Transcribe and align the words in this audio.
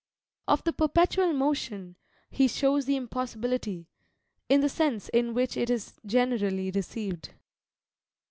Of 0.47 0.63
the 0.63 0.73
Perpetual 0.73 1.31
Motion, 1.33 1.95
he 2.31 2.47
shows 2.47 2.85
the 2.85 2.95
impossibility, 2.95 3.87
in 4.49 4.61
the 4.61 4.67
sense 4.67 5.09
in 5.09 5.35
which 5.35 5.55
it 5.55 5.69
is 5.69 5.93
generally 6.07 6.71
received. 6.71 7.35